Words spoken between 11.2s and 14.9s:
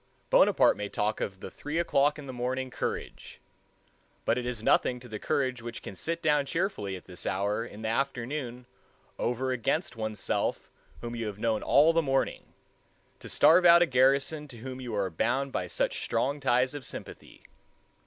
have known all the morning, to starve out a garrison to whom